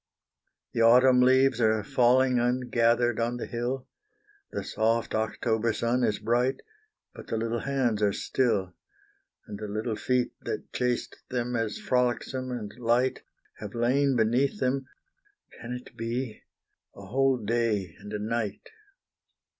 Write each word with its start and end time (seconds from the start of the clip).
The 0.73 0.81
autumn 0.81 1.21
leaves 1.21 1.61
are 1.61 1.83
falling 1.83 2.39
ungathered 2.39 3.19
on 3.19 3.37
the 3.37 3.45
hill, 3.45 3.87
The 4.51 4.63
soft 4.63 5.13
October 5.13 5.73
sun 5.73 6.03
is 6.03 6.17
bright, 6.17 6.61
but 7.13 7.27
the 7.27 7.37
little 7.37 7.59
hands 7.59 8.01
are 8.01 8.11
still; 8.11 8.73
And 9.45 9.59
the 9.59 9.67
little 9.67 9.95
feet 9.95 10.33
that 10.41 10.73
chased 10.73 11.17
them 11.29 11.55
as 11.55 11.77
frolicksome 11.77 12.49
and 12.49 12.73
light, 12.79 13.21
Have 13.59 13.75
lain 13.75 14.15
beneath 14.15 14.59
them 14.59 14.87
can 15.61 15.71
it 15.71 15.95
be? 15.95 16.41
a 16.95 17.05
whole 17.05 17.37
day 17.37 17.95
and 17.99 18.11
a 18.11 18.17
night. 18.17 18.71